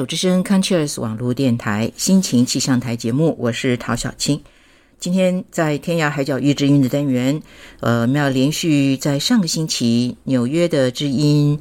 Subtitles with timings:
[0.00, 4.40] 手之声 c o n c h e r s 网络电台心情气象台节目，我是陶小青。
[4.98, 7.42] 今天在天涯海角遇知音的单元，
[7.80, 11.60] 呃，我们要连续在上个星期纽约的知音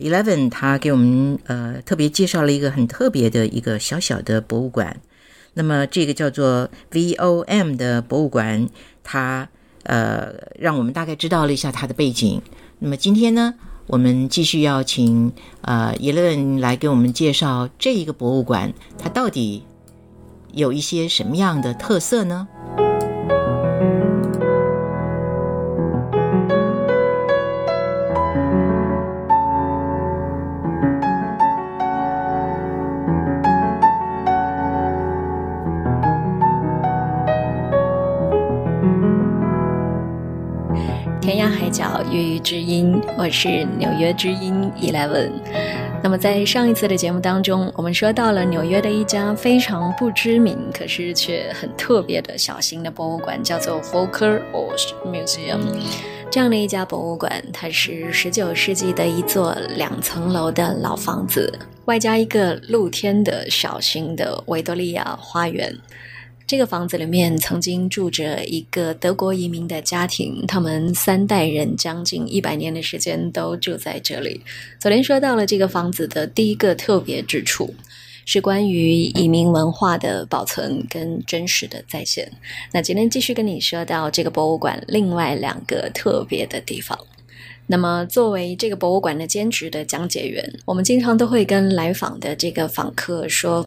[0.00, 5.00] Eleven，他给我们呃特别介绍了一个很特别的一个小小的博物馆。
[5.54, 8.68] 那么这个叫做 VOM 的博物馆，
[9.04, 9.48] 它
[9.84, 12.42] 呃让我们大概知道了一下它的背景。
[12.80, 13.54] 那么今天呢？
[13.86, 19.62] 我们继续邀请呃耶伦来给我们介绍这一个博物馆，它到底
[20.52, 22.48] 有一些什么样的特色呢？
[42.46, 45.32] 知音，我是纽约知音 Eleven。
[46.00, 55.58] 那么在上一次的节目当中，我们说到了纽约的一家非常不知名，可是却很特别的小型的博物馆，叫做 Folker Ost Museum。
[56.30, 61.52] 这样的一家博物馆，它是十九世纪的一座两层楼的老房子，
[61.86, 65.76] 外加一个露天的小型的维多利亚花园。
[66.46, 74.40] 这个房子里面曾经住着一个德国移民的家庭，他们三代人将近一百年的时间都住在这里。
[74.78, 77.74] 昨天说到了这个房子的第一个特别之处，
[78.24, 82.30] 是关于移民文化的保存跟真实的再现。
[82.70, 86.96] 那今天继续跟你说到这个博物馆另外两个特别的地方。
[87.66, 93.66] 那么作为这个博物馆的兼职的讲解员，我们经常都会跟来访的这个访客说。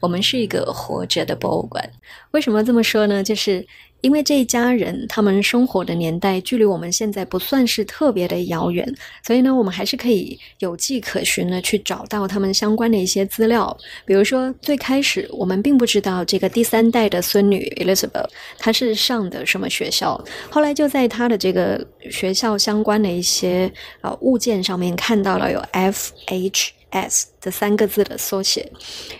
[0.00, 1.90] 我们是一个活着的博物馆。
[2.32, 3.22] 为什么这么说呢？
[3.22, 3.66] 就是
[4.02, 8.86] 因为这一家人他们生活的年代距离我们现在不算是特别的遥远，
[9.26, 13.74] 所以呢，我们还是可以有迹可循的去找到他们相关的一些资料。
[14.04, 28.68] 比如说，最开始我们并不知道这个第三代的孙女 Elizabeth 她是上的什么学校，后来就在她的这个学校相关的一些呃物件上面看到了有 F H S 这三个字的缩写。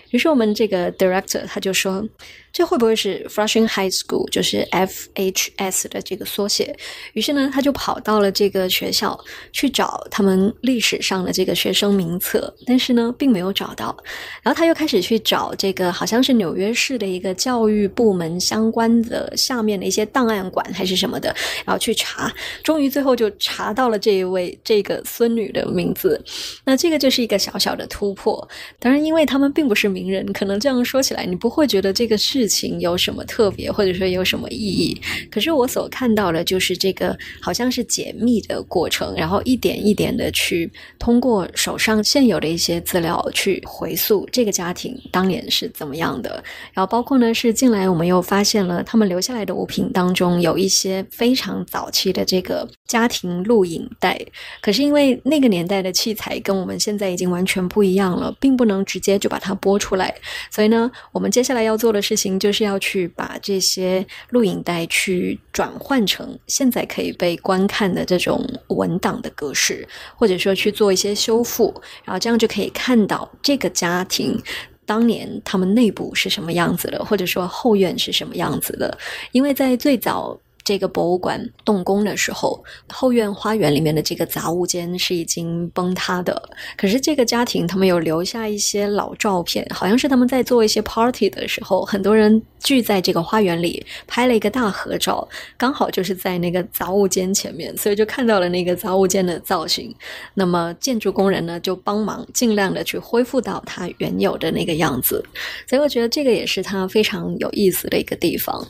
[0.09, 2.05] 于是我们这个 director 他就说。
[2.53, 6.75] 这会不会是 Flushing High School，就是 FHS 的这个缩写？
[7.13, 9.19] 于是呢，他就跑到了这个学校
[9.53, 13.95] 去找他们历史上的这个学生名册，但是呢，并没有找到。
[14.41, 22.33] 然后他又开始去找这个好像是纽约市的一个教育部门相关的下面的一些档案馆还是什么的，然后去查，
[22.63, 26.19] 终于最后就查到了这一位这个孙女的名字。
[26.65, 28.45] 那这个就是一个小小的突破。
[28.79, 32.45] 当然，因为他们并不是名人，可能这样说起来，你不会觉得这个事。
[32.47, 34.99] 情有什么特别，或者说有什么意义？
[35.29, 46.43] 可是我所看到的，就是这个好像是解密的过程，然后一点一点的去通过手上现有的一些资料去回溯这个家庭当年是怎么样的。
[46.73, 54.17] 然后包括呢，是进来我们又发现了他们留下来的物品当中有一些非常早期的这个家庭录影带。
[54.61, 60.15] 可是因为那个年代的器材跟我们现在已经完全不一样样了，并不能直接就把它播出来。
[60.49, 62.37] 所以呢，我们接下来要做的事情。
[62.37, 71.73] 就是要去把这些录影带去转换成现在可以被观看的这种文档的格式，或者说去做一些修复，
[72.05, 74.39] 然后这样就可以看到这个家庭
[74.85, 78.97] 当年他们内部是什么样子的，或者说后院是什么样子的，
[79.31, 80.39] 因为在最早。
[80.67, 86.49] 这个博物馆动工的时候，后院花园里面的这个杂物间是已经崩塌的。
[86.75, 99.95] 可是这个家庭他们有留下一些老照片，好像是他们在做一些 party 的时候，很多人聚在这个花园里拍了一个大合照，刚好就是在那个杂物间前面，所以就看到了那个杂物间的造型。
[100.33, 105.23] 那么建筑工人呢就帮忙尽量的去恢复到它原有的那个样子。
[105.65, 108.67] 所以我觉得这个也是它非常有意思的一个地方。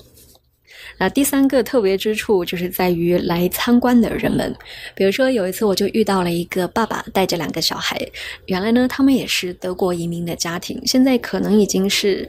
[0.98, 4.56] 那第三个特别之处就是在于来参观的人们，
[4.96, 8.00] 比如说有一次我就遇到了一个爸爸带着两个小孩，
[8.46, 12.28] 原来呢他们也是德国移民的家庭，现在可能已经是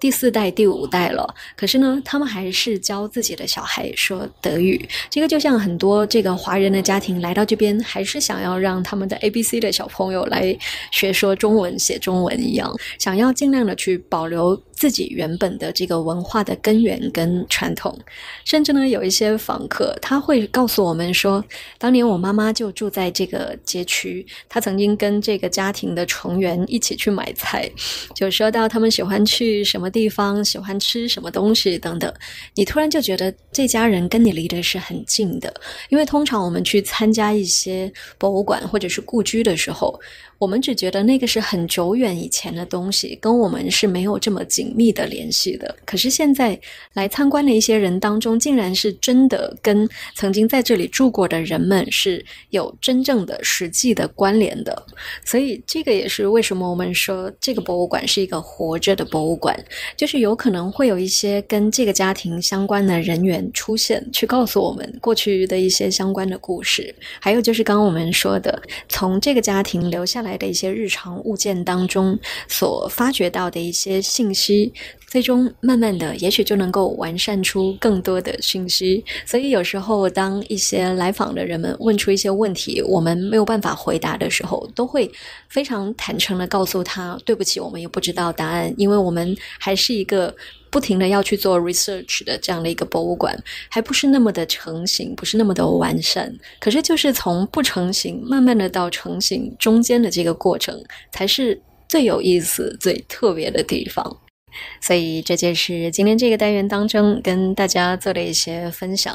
[0.00, 4.88] 第四代、第五代了，可是呢他们还是教自己的小孩说德语。
[5.10, 10.56] 这个就像很多这个华人的家庭来到这边，还是想要让他们的 A B C 的小朋友来
[10.90, 14.60] 学说中文、写中文一样，想要尽量的去保留。
[14.78, 17.98] 自己原本的这个文化的根源跟传统。
[18.44, 21.44] 甚至呢，有一些访客他会告诉我们说，
[21.78, 27.68] 当年我妈妈就住在这个街区，她曾经跟这个家庭的成员一起去买菜，
[28.14, 32.12] 就说到他们喜欢去什么地方，喜欢吃什么东西等等。
[32.54, 35.52] 你突然就觉得这家人跟你离得是很近的，
[35.88, 39.98] 因为通常我们去参加一些博物馆或者是故居的时候。
[40.38, 45.74] 我们只觉得那个是很久远以前的东西，跟我们是没有这么近紧密的联系的。
[45.84, 46.58] 可是现在
[46.92, 54.86] 来参观的一些人当中，竟然是真的跟曾经在这里住过的人们是有真正的实际的关联的。
[55.24, 59.58] 所以这个也是为什么我们说这个博物馆是一个活着的博物馆，
[59.96, 66.94] 就是有可能会有一些跟这个家庭相关的人员出现，去告诉我们过去的一些相关的故事。
[67.20, 70.28] 还有就是刚刚我们说的，从这个家庭留下来。
[70.28, 72.18] 来的一些日常物件当中
[72.48, 74.57] 所发掘到的一些信息，
[75.06, 79.04] 最终慢慢的，也许就能够完善出更多的信息。
[79.26, 85.10] 所以有时候，当一些来访的人们问出一些问题，我们没有办法回答的时候，都会
[85.48, 90.34] 非常坦诚的告诉他：“对不起，我们也不知道答案，因为我们还是一个。”
[90.70, 93.34] 不停的要去做 research 的这样的一个博物馆，
[93.70, 96.30] 还不是那么的成型，不是那么的完善。
[96.60, 100.78] 可是就是从不成型，慢慢的到成型，中间的这个过程，
[101.10, 101.58] 才是
[101.88, 104.14] 最有意思、最特别的地方。
[104.80, 109.14] 所以这就是今天这个单元当中跟大家做的一些分享。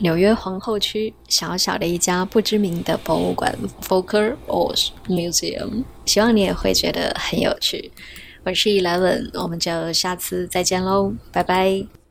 [0.00, 7.90] 纽约皇后区小小的一家不知名的博物馆 f o l k e r o s Museum，希望你也会觉得很有趣。
[8.44, 12.03] 我是伊莱文我们就下次再见喽，拜拜。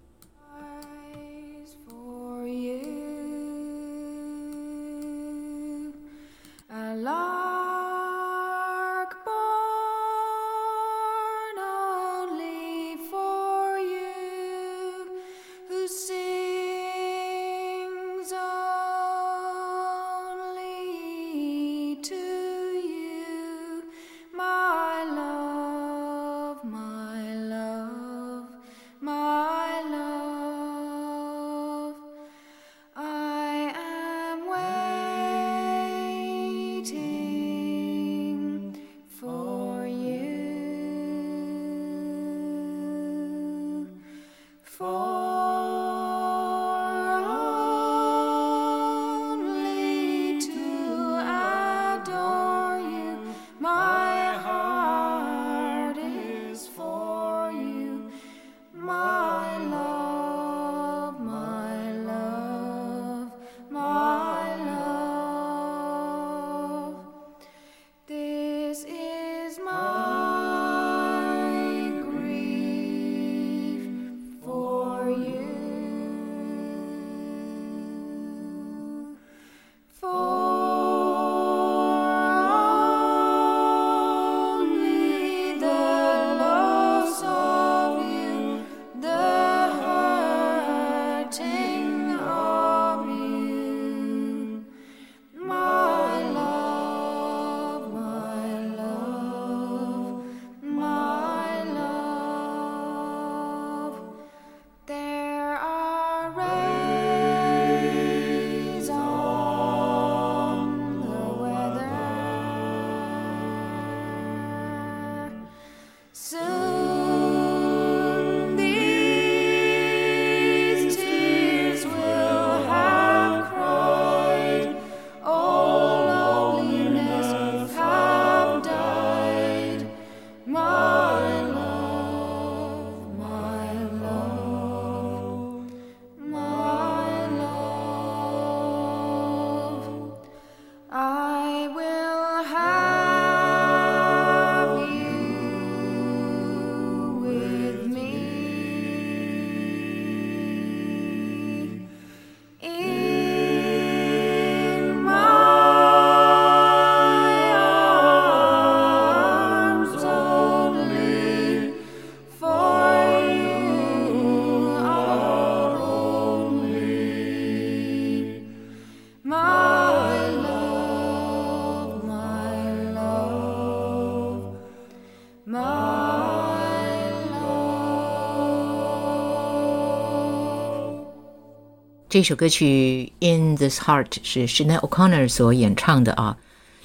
[182.14, 186.38] 这首歌曲《In This Heart》是 s h a n e O'Connor 所演唱的啊。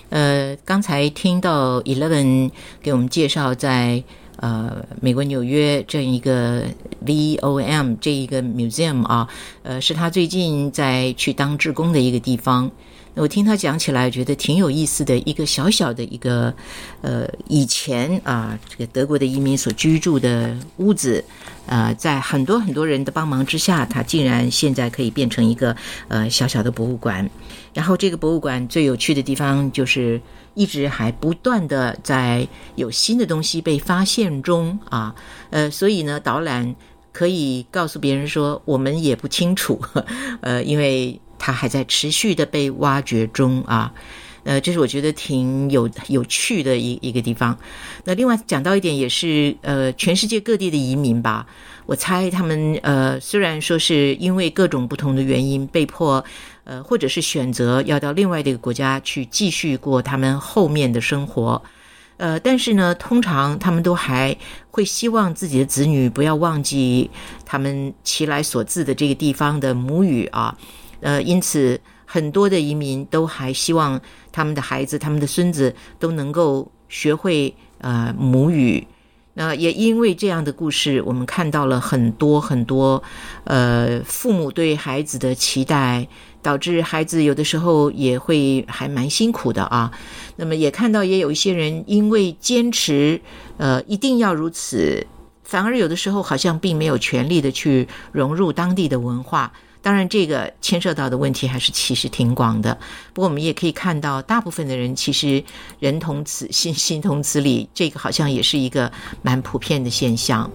[0.08, 4.02] 呃，刚才听到 Eleven 给我们介绍在
[4.36, 6.64] 呃美国纽约这样一个
[7.04, 9.28] VOM 这一个 museum 啊，
[9.64, 12.70] 呃是他最近在去当志工的一个地方。
[13.14, 16.54] 我听他讲起来，觉得挺有意思的一个小小的一个，
[17.02, 21.22] 呃，以前啊，这个德国的移民所居住的屋子，
[21.68, 25.76] 呃，在很多很多人的帮忙之下，它竟然现在可以变成一个
[26.08, 27.28] 呃小小的博物馆。
[27.72, 30.20] 然后这个博物馆最有趣的地方就是
[30.54, 35.14] 一直还不断的在有新的东西被发现中啊，
[35.50, 36.74] 呃，所以呢，导览
[37.12, 39.80] 可以告诉别人说，我们也不清楚，
[40.42, 41.20] 呃，因为。
[41.40, 43.94] 它还在持续的被挖掘中啊，
[44.44, 47.56] 呃，这是我觉得挺有有趣的一一个地方。
[48.04, 51.46] 那另外讲到一点，也是呃，全世界各地的移民吧，
[51.86, 56.24] 我猜他们呃，虽然说是因为各种不同的原因被迫
[56.64, 61.62] 呃，或者是选择要到另外的一个国家去继续过他们后面的生活，
[62.18, 64.36] 呃，但是呢，通常他们都还
[64.70, 67.10] 会希望自己的子女不要忘记
[67.44, 70.56] 他们其来所自的这个地方的母语啊。
[71.00, 71.80] 呃，因此
[72.10, 74.00] 很多的移民都还希望
[74.32, 78.86] 他们的孩子、他们的孙子都能够学会呃母语。
[79.34, 83.00] 那也因为这样的故事，我们看到了很多很多
[83.44, 86.08] 呃父母对孩子的期待，
[86.42, 89.92] 导致孩子有的时候也会还蛮辛苦的啊。
[90.36, 93.20] 那么也看到也有一些人因为坚持
[93.58, 95.06] 呃一定要如此，
[95.44, 99.52] 反而有的时候好像并没有全力的去融入当地的文化。
[99.80, 102.76] 当然，这个牵涉到的问题还是其实挺广的。
[103.12, 105.42] 不过，我们也可以看到，大部分的人其实
[105.78, 108.90] 人同此心，心同此理，这个好像也是一个
[109.22, 110.50] 蛮普遍的现象。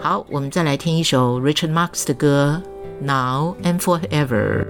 [0.00, 2.62] 好，我们再来听一首 Richard Marx 的歌
[3.04, 4.66] 《Now and Forever》。